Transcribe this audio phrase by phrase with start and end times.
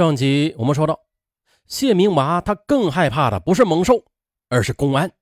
[0.00, 0.98] 上集我们说到，
[1.66, 4.02] 谢明娃他更害怕的不是猛兽，
[4.48, 5.12] 而是公安。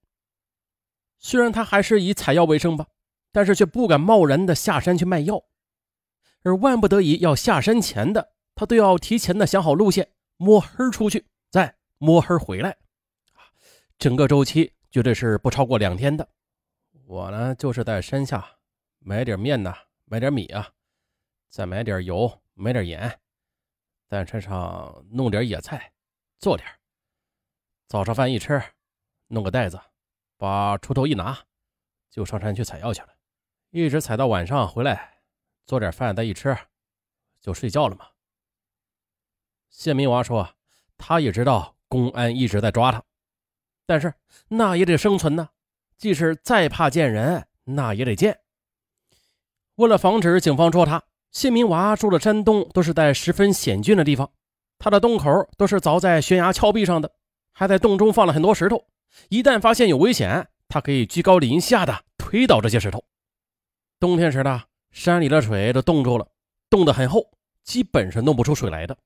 [1.19, 2.87] 虽然他还是以采药为生吧，
[3.33, 5.43] 但是却不敢贸然的下山去卖药。
[6.45, 12.77] 而万不得已要下山前的，他都要提前的想好路线，摸黑出去，再摸黑回来。
[13.99, 16.29] 整个周期绝对是不超过两天的。
[17.05, 18.49] 我呢，就是在山下
[19.01, 19.75] 买点面呐，
[20.05, 20.71] 买点米啊，
[21.49, 23.19] 再买点油，买点盐。
[24.09, 25.93] 在山上弄点野菜，
[26.39, 26.67] 做点
[27.87, 28.63] 早上饭一吃，
[29.27, 29.79] 弄个袋子，
[30.39, 31.39] 把锄头一拿，
[32.09, 33.09] 就上山去采药去了。
[33.69, 35.21] 一直采到晚上回来，
[35.67, 36.57] 做点饭再一吃，
[37.39, 38.09] 就睡觉了嘛。
[39.69, 40.55] 谢明娃说，
[40.97, 43.05] 他也知道公安一直在抓他，
[43.85, 44.15] 但是
[44.49, 45.51] 那也得生存呢。
[45.99, 48.41] 即使再怕见人，那也得见。
[49.75, 51.08] 为了防止警方捉他。
[51.31, 54.31] 谢明娃住的山洞都是在十分险峻的地方，
[54.79, 57.13] 他的洞口都是凿在悬崖峭壁上的，
[57.53, 58.85] 还在洞中放了很多石头。
[59.29, 63.05] 一旦发现有危险，他可以居高临下的推倒这些石头。
[64.01, 66.27] 冬天时呢，山里的水都冻住了，
[66.71, 67.31] 冻得很厚，
[67.63, 68.97] 基本是弄不出水来的。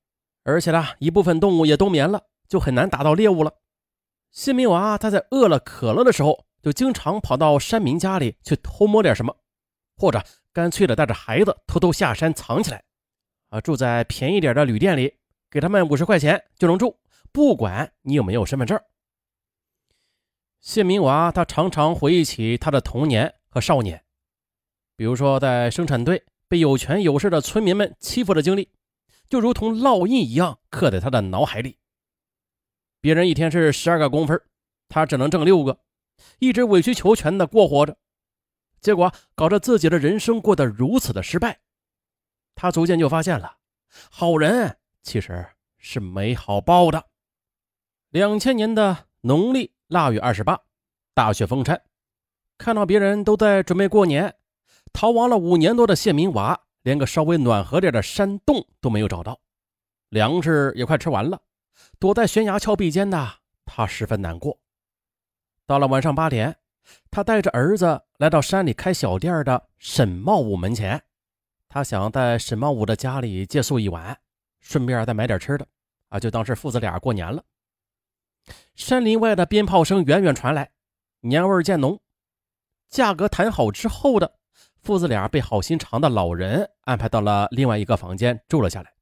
[0.43, 3.53] 而且呢，一部分动物也冬眠了，就很难打到猎物了。
[4.31, 9.35] 谢明娃他在饿了渴了的时候，就经常跑到山民家里去偷摸点什么，
[9.97, 10.23] 或者。
[10.53, 12.83] 干脆的带着孩子偷偷下山藏起来，
[13.49, 15.15] 啊，住在便宜点的旅店里，
[15.49, 16.95] 给他们五十块钱就能住，
[17.31, 18.79] 不管你有没有身份证。
[20.61, 24.03] 谢明娃他常常回忆起他的童年和少年，
[24.95, 28.69] 比如说在生产队被有权有势的村民们欺负的经历，
[29.27, 31.79] 就如同烙印一样刻在他的脑海里。
[33.01, 34.39] 别人一天是十二个工分，
[34.87, 35.79] 他只能挣六个，
[36.37, 37.97] 一直委曲求全的过活着。
[38.83, 41.61] 结果搞得自己的人生过得如此的失败，
[42.53, 43.55] 他逐渐就发现了，
[44.11, 47.05] 好人其实是没好报的。
[48.09, 50.59] 两千年的农历腊月二十八，
[51.13, 51.81] 大雪封山，
[52.57, 54.35] 看到别人都在准备过年，
[54.91, 59.39] 逃亡了五年多的谢明娃，连个稍微暖和点的山洞都没有找到，
[60.09, 61.39] 粮食也快吃完了，
[61.99, 64.59] 躲在悬崖峭壁间的他十分难过。
[65.65, 66.57] 到了晚上八点。
[67.09, 71.01] 他带着儿子来到山里开小店的沈茂武门前，
[71.69, 74.19] 他想在沈茂武的家里借宿一晚，
[74.59, 75.67] 顺便再买点吃的，
[76.09, 77.43] 啊，就当是父子俩过年了。
[78.75, 80.71] 山林外的鞭炮声远远传来，
[81.21, 81.99] 年味渐浓。
[82.89, 84.35] 价格谈好之后的
[84.81, 88.93] 父子俩被好心肠的老人安排到了另外一个房间住了下来。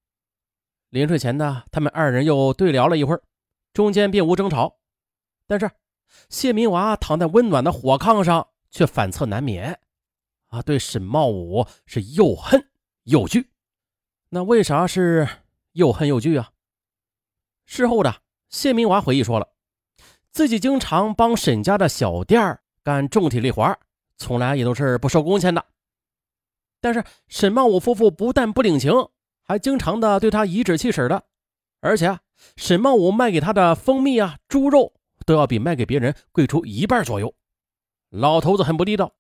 [0.90, 3.24] 临睡前呢，他们二人又对聊了一会儿，
[3.74, 4.78] 中间并无争吵，
[5.48, 5.70] 但是。
[6.30, 9.80] 谢明娃躺在温暖的火炕上，却反侧难眠，
[10.48, 12.70] 啊，对沈茂武是又恨
[13.04, 13.50] 又惧。
[14.30, 15.28] 那为啥是
[15.74, 16.52] 又恨又惧啊？
[17.66, 19.48] 事后的谢明娃回忆说了，
[20.32, 23.78] 自己经常帮沈家的小店干重体力活，
[24.18, 25.66] 从来也都是不收工钱的。
[26.80, 28.92] 但是沈茂武夫妇不但不领情，
[29.44, 31.24] 还经常的对他颐指气使的，
[31.80, 32.20] 而且
[32.56, 34.94] 沈茂武卖给他的蜂蜜啊、猪肉。
[35.32, 37.34] 都要比卖给别人贵出一半左右，
[38.10, 39.16] 老头子很不地道。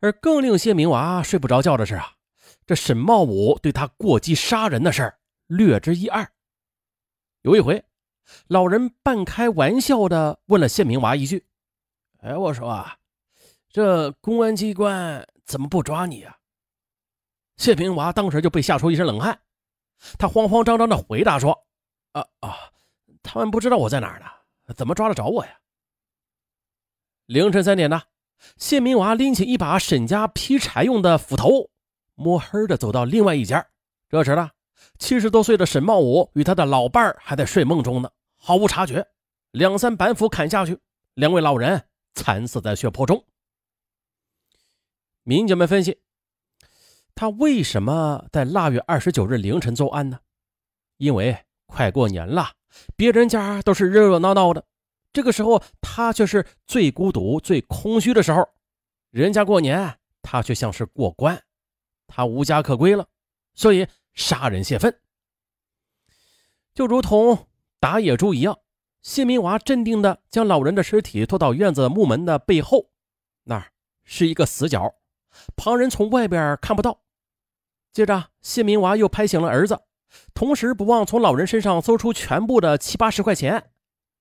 [0.00, 2.14] 而更令谢明娃睡不着觉的是啊，
[2.64, 6.26] 这沈茂武对他过激杀人的事儿略知一二。
[7.42, 7.84] 有一回，
[8.46, 11.44] 老人半开玩笑的问了谢明娃一句
[12.20, 12.96] ：“哎，我说啊，
[13.68, 16.38] 这公安机关怎么不抓你啊？”
[17.58, 19.38] 谢明娃当时就被吓出一身冷汗，
[20.18, 21.66] 他慌慌张张的回答说
[22.12, 22.56] ：“啊啊，
[23.22, 24.26] 他们不知道我在哪儿呢。”
[24.72, 25.60] 怎么抓得着我呀？
[27.26, 28.02] 凌晨三点呢，
[28.56, 31.70] 谢明娃拎起一把沈家劈柴用的斧头，
[32.14, 33.66] 摸黑的走到另外一家。
[34.08, 34.50] 这时呢，
[34.98, 39.06] 七十多岁的沈茂武与他的老伴儿还在睡梦中呢，毫无察觉，
[39.50, 40.78] 两三板斧砍下去，
[41.14, 43.24] 两位老人惨死在血泊中。
[45.22, 46.02] 民警们分析，
[47.14, 50.20] 他为什么在腊月二十九日凌晨作案呢？
[50.98, 52.52] 因为快过年了。
[52.96, 54.64] 别人家都是热热闹闹的，
[55.12, 58.48] 这个时候他却是最孤独、最空虚的时候。
[59.10, 61.40] 人家过年，他却像是过关，
[62.06, 63.06] 他无家可归了，
[63.54, 65.00] 所以杀人泄愤。
[66.74, 67.46] 就如同
[67.78, 68.58] 打野猪一样，
[69.02, 72.90] 谢明娃镇定地将老人的尸体拖到院子木门的背后，
[73.44, 73.70] 那儿
[74.02, 74.94] 是一个死角，
[75.54, 77.02] 旁人从外边看不到。
[77.92, 79.80] 接着，谢明娃又拍醒了儿子。
[80.34, 83.70] 同时不忘从老人身上搜出全部的七八十块钱。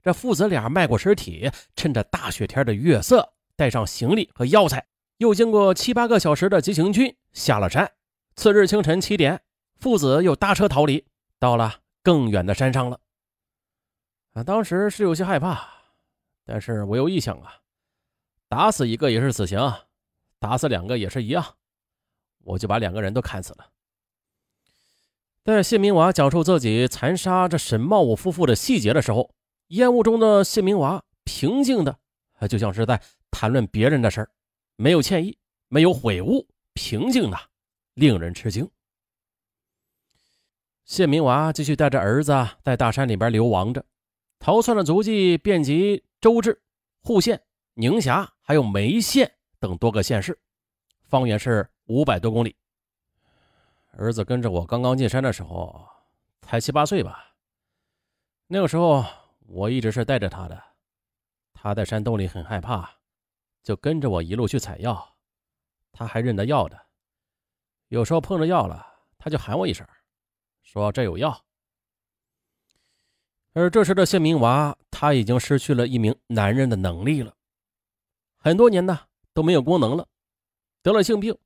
[0.01, 4.85] 这父子俩迈过尸体，趁着大雪天的月色，带上行李和药材，
[5.17, 7.89] 又经过七八个小时的急行军，下了山。
[8.35, 9.41] 次日清晨七点，
[9.79, 11.05] 父子又搭车逃离，
[11.39, 12.99] 到了更远的山上了。
[14.33, 15.69] 啊，当时是有些害怕，
[16.43, 17.59] 但是我又一想啊，
[18.49, 19.59] 打死一个也是死刑，
[20.39, 21.45] 打死两个也是一样，
[22.43, 23.69] 我就把两个人都砍死了。
[25.43, 29.29] 在谢明娃讲述自己残杀这沈茂武夫妇的细节的时候，
[29.67, 31.99] 烟雾中的谢明娃平静的，
[32.47, 34.29] 就像是在谈论别人的事儿，
[34.77, 35.37] 没有歉意，
[35.67, 37.37] 没有悔悟，平静的
[37.93, 38.69] 令人吃惊。
[40.85, 43.83] 谢明娃继续带着儿子在大山里边流亡着。
[44.39, 46.61] 逃窜的足迹遍及周至、
[47.01, 47.41] 户县、
[47.73, 49.29] 宁夏，还有眉县
[49.59, 50.39] 等多个县市，
[51.03, 52.55] 方圆是五百多公里。
[53.95, 55.87] 儿子跟着我刚刚进山的时候，
[56.41, 57.35] 才七八岁吧。
[58.47, 59.05] 那个时候
[59.45, 60.61] 我一直是带着他的，
[61.53, 62.89] 他在山洞里很害怕，
[63.61, 65.15] 就跟着我一路去采药。
[65.91, 66.87] 他还认得药的，
[67.89, 68.83] 有时候碰着药了，
[69.19, 69.87] 他就喊我一声，
[70.63, 71.45] 说这有药。
[73.53, 77.35] 而这时的谢明娃，他已经失去了一名男人的能力了，
[78.37, 79.01] 很多年呢
[79.33, 80.07] 都没有功能了，
[80.81, 81.37] 得了性病。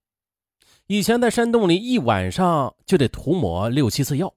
[0.88, 4.34] 以前在山洞里一晚上就得涂抹六七次药，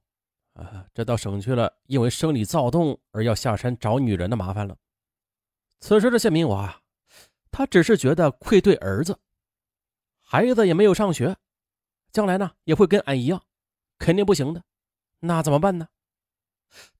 [0.54, 4.76] 啊，这倒省去了因为生理躁动而要下山找女人的麻烦了。
[5.78, 6.82] 此时的谢明娃，
[7.52, 9.16] 他只是觉得愧对儿子，
[10.20, 11.36] 孩子也没有上学，
[12.10, 13.40] 将来呢也会跟俺一样，
[13.96, 14.64] 肯定不行的，
[15.20, 15.86] 那怎么办呢？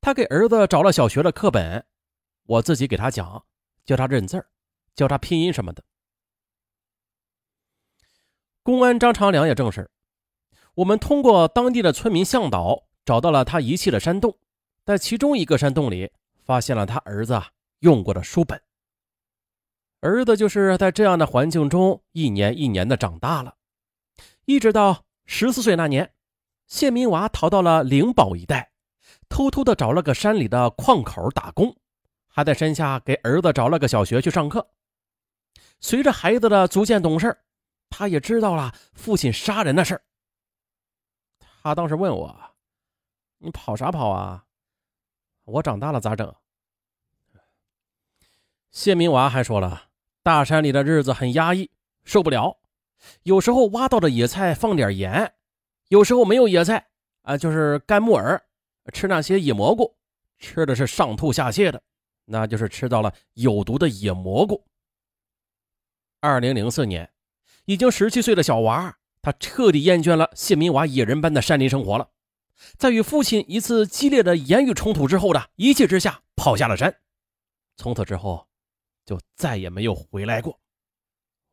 [0.01, 1.85] 他给儿子找了小学的课本，
[2.45, 3.45] 我自己给他讲，
[3.85, 4.47] 教他认字
[4.95, 5.83] 教他拼音什么的。
[8.63, 9.91] 公安张长良也证实，
[10.75, 14.37] 我们通过当地的村民向导找到了他遗弃的山洞，
[14.85, 16.11] 在其中一个山洞里
[16.45, 17.41] 发现了他儿子
[17.81, 18.61] 用过的书本。
[20.01, 23.55] 儿子就是在这样的环境中一年一年的长大了，
[24.45, 26.13] 一直到十四岁那年，
[26.67, 28.71] 谢明娃逃到了灵宝一带。
[29.29, 31.77] 偷偷的找了个山里的矿口打工，
[32.27, 34.67] 还在山下给儿子找了个小学去上课。
[35.81, 37.39] 随着孩子的逐渐懂事，
[37.91, 40.01] 他也知道了父亲杀人的事
[41.63, 42.35] 他当时问我
[43.39, 44.47] ：“你跑啥跑啊？
[45.45, 46.35] 我长大了咋整？”
[48.71, 49.91] 谢明娃还说了
[50.23, 51.71] ：“大山里的日子很压抑，
[52.05, 52.59] 受不了。
[53.25, 55.35] 有时候挖到的野菜放点盐，
[55.89, 56.89] 有时候没有野菜
[57.23, 58.43] 啊，就是干木耳。”
[58.93, 59.95] 吃那些野蘑菇，
[60.39, 61.81] 吃的是上吐下泻的，
[62.25, 64.65] 那就是吃到了有毒的野蘑菇。
[66.19, 67.09] 二零零四年，
[67.71, 72.11] 已经十七岁的小娃，他彻底厌倦了谢明娃野人般的山林生活了，
[72.77, 76.93] 在与父亲一次激烈的言语冲突之后的一气之下，跑下了山。
[77.77, 78.49] 从此之后，
[79.05, 80.59] 就再也没有回来过。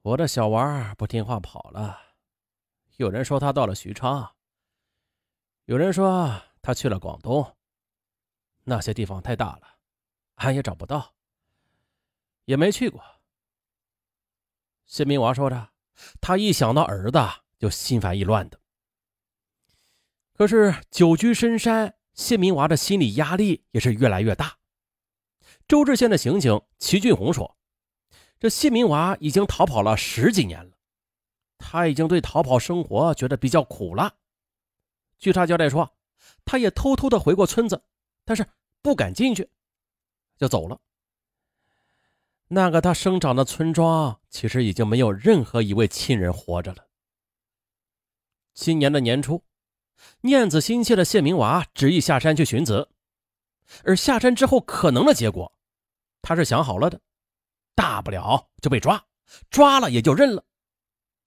[0.02, 1.96] 我的小娃不听话跑了，
[2.96, 4.32] 有人说他到了许昌，
[5.66, 6.42] 有人说。
[6.60, 7.56] 他去了广东，
[8.66, 9.78] 那些地方太大了，
[10.36, 11.14] 俺也找不到，
[12.44, 13.02] 也没去过。
[14.86, 15.70] 谢明娃说着，
[16.22, 17.20] 他一想到儿子
[17.58, 18.60] 就心烦意乱的。
[20.34, 24.58] 可是久居深山，谢明娃的心理压力也是越来越大。
[25.68, 27.58] 周至县的刑警齐俊红说
[28.40, 30.78] ：“这谢明娃已经逃跑了十几年了，
[31.58, 34.16] 他已经对逃跑生活觉得比较苦了。”
[35.20, 35.94] 据他交代说。
[36.44, 37.84] 他也偷偷的回过村子，
[38.26, 38.46] 但是
[38.82, 39.50] 不敢进去，
[40.38, 40.80] 就走了。
[42.50, 46.88] 那个他生长的村庄，其实已经没有任何一位亲人活着了。
[48.54, 49.44] 今年的年初，
[50.22, 52.90] 念子心切的谢明娃执意下山去寻子，
[53.84, 55.52] 而下山之后可能的结果，
[56.22, 57.00] 他是想好了的，
[57.76, 59.06] 大不了就被抓，
[59.50, 60.44] 抓了也就认了，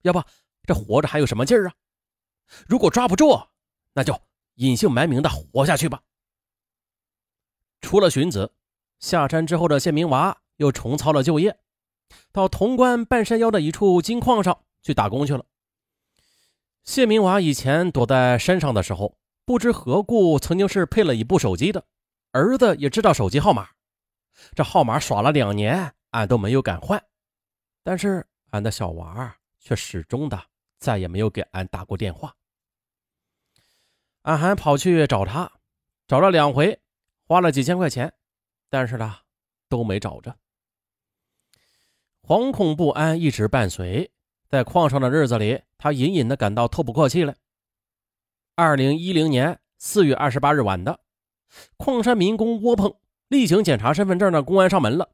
[0.01, 0.21] 要不
[0.63, 1.73] 这活着还有什么劲儿啊？
[2.67, 3.47] 如果抓不住，
[3.93, 4.19] 那就。
[4.55, 6.03] 隐姓埋名的活下去吧。
[7.79, 8.53] 除了荀子，
[8.99, 11.57] 下山之后的谢明娃又重操了旧业，
[12.31, 15.43] 到潼关半山腰的一处金矿上去打工去了。
[16.83, 21.83] 谢明娃以前躲在山上的时候，不知何故曾经是配了一部手机的，
[22.31, 23.69] 儿子也知道手机号码。
[24.55, 27.03] 这号码耍了两年，俺都没有敢换，
[27.83, 30.39] 但是俺的小娃却始终的
[30.77, 32.35] 再也没有给俺打过电话。
[34.21, 35.51] 俺还跑去找他，
[36.07, 36.79] 找了两回，
[37.25, 38.13] 花了几千块钱，
[38.69, 39.17] 但是呢，
[39.67, 40.37] 都没找着。
[42.31, 44.09] 惶恐不安一直伴随，
[44.47, 47.35] 在矿上的日子里，他隐隐的感到透不过气来。
[48.55, 51.01] 二零一零年四月二十八日晚的，
[51.75, 52.93] 矿山民工窝棚
[53.27, 55.09] 例行检查身份证的公安上门了，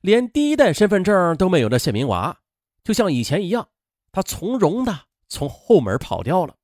[0.00, 2.38] 连第一代身份证都没有的谢明娃，
[2.84, 3.66] 就像以前一样，
[4.12, 4.96] 他从容的
[5.28, 6.54] 从后门跑掉了。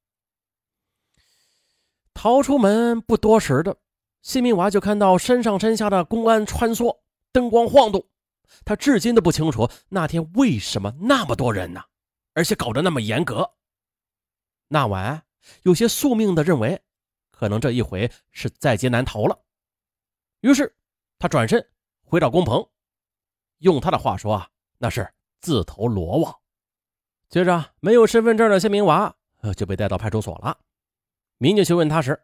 [2.15, 3.79] 逃出门不多时的，
[4.23, 6.99] 谢明娃就看到山上山下的公安穿梭，
[7.33, 8.07] 灯光晃动。
[8.65, 11.83] 他至今都不清楚那天为什么那么多人呢，
[12.35, 13.55] 而且搞得那么严格。
[14.69, 15.25] 那晚
[15.63, 16.81] 有些宿命的认为，
[17.31, 19.39] 可能这一回是在劫难逃了。
[20.41, 20.75] 于是
[21.19, 21.69] 他转身
[22.05, 22.67] 回到工棚，
[23.59, 26.41] 用他的话说啊，那是自投罗网。
[27.29, 29.15] 接着，没有身份证的谢明娃
[29.57, 30.59] 就被带到派出所了。
[31.39, 32.23] 民警询问他时，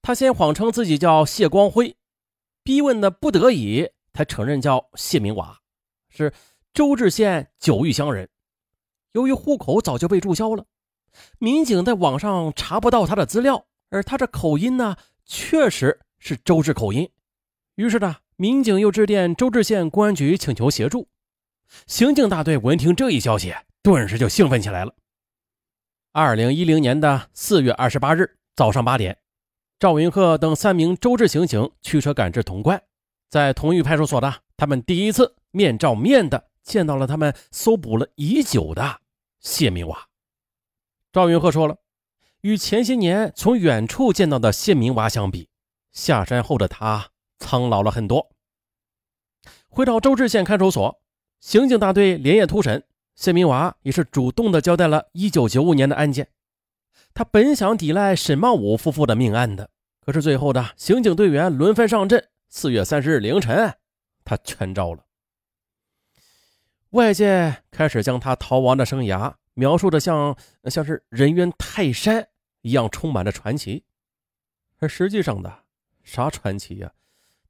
[0.00, 1.96] 他先谎称自己叫谢光辉，
[2.62, 5.60] 逼问的不得已才承认叫谢明娃，
[6.14, 6.32] 是
[6.72, 8.28] 周至县九峪乡人。
[9.12, 10.64] 由于户口早就被注销了，
[11.38, 17.10] 民警在网上查不到他的资料，而他这口音呢，确实是周至口音。
[17.74, 21.08] 于是呢，民警又致电周至县公安局请求协助。
[21.86, 24.94] 刑警大队闻听这一消息，顿时就兴奋起来了。
[26.12, 29.18] 二零一零年的四月二十八日早上八点。
[29.80, 32.80] 赵云鹤等三名周至刑警驱车赶至潼关，
[33.28, 39.00] 在同峪派出所的他们第一次面照面的见到了他们搜捕了已久的
[39.40, 40.08] 谢明娃。
[41.12, 41.78] 赵云鹤说了，
[42.40, 45.48] 与前些年从远处见到的谢明娃相比，
[45.92, 48.30] 下山后的他苍老了很多。
[49.68, 51.00] 回到周至县看守所，
[51.40, 52.84] 刑警大队连夜突审，
[53.14, 56.28] 谢明娃也是主动的交代了1995年的案件。
[57.12, 59.70] 他本想抵赖沈茂武夫妇的命案的。
[60.00, 63.74] 可是最后的刑警队员轮番上阵，四月三十日凌晨，
[64.24, 65.04] 他全招了。
[66.90, 72.28] 外界开始将他逃亡的生涯描述的像像是人猿泰山
[72.62, 73.84] 一样，充满着传奇。
[74.78, 75.64] 而实际上的
[76.02, 76.92] 啥传奇呀？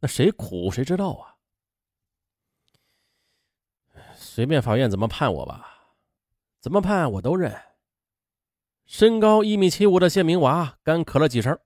[0.01, 1.37] 那谁苦谁知道啊？
[4.17, 5.95] 随便法院怎么判我吧，
[6.61, 7.55] 怎么判我都认。
[8.87, 11.59] 身高一米七五的谢明娃干咳了几声。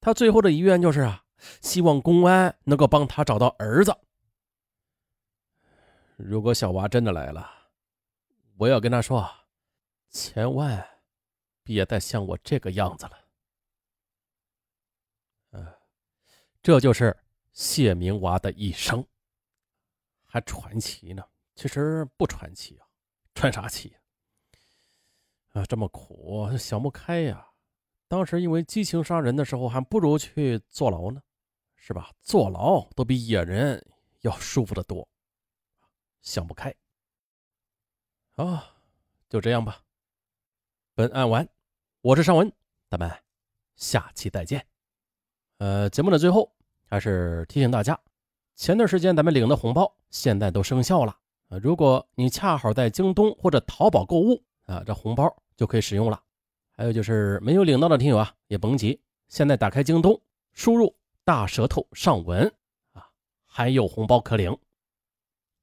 [0.00, 1.24] 他最后的遗愿就是啊，
[1.60, 3.94] 希望公安能够帮他找到儿子。
[6.24, 7.50] 如果小娃真的来了，
[8.56, 9.28] 我要跟他说，
[10.10, 10.86] 千万
[11.62, 13.12] 别再像我这个样子了。
[15.52, 15.66] 嗯，
[16.62, 17.16] 这就是
[17.52, 19.04] 谢明娃的一生，
[20.24, 21.24] 还传奇呢？
[21.54, 22.86] 其实不传奇啊，
[23.34, 23.94] 传啥奇
[25.52, 25.64] 啊？
[25.66, 27.46] 这么苦，想不开呀。
[28.08, 31.22] 当时因为激情杀人的时候，还不如去坐牢呢，
[31.76, 32.10] 是吧？
[32.20, 33.84] 坐牢都比野人
[34.20, 35.08] 要舒服的多。
[36.22, 36.74] 想不开
[38.36, 38.74] 啊，
[39.28, 39.82] 就这样吧。
[40.94, 41.48] 本案完，
[42.02, 42.52] 我是尚文，
[42.88, 43.10] 咱们
[43.76, 44.66] 下期再见。
[45.58, 46.52] 呃，节目的最后
[46.84, 47.98] 还是提醒大家，
[48.54, 51.16] 前段时间咱们领的红包现在都生效了
[51.48, 51.58] 啊。
[51.58, 56.22] 如果你恰好在京东或者淘宝购物啊，这红包就可以使用了。
[56.72, 60.18] 还有就是没有领到的听友啊，也甭急，现在打开京东，
[60.52, 62.46] 输入“大舌头上文”，
[62.92, 63.10] 啊，
[63.44, 64.56] 还有红包可领。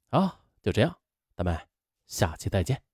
[0.09, 0.97] 好，就这样，
[1.35, 1.57] 咱们
[2.07, 2.86] 下期再见。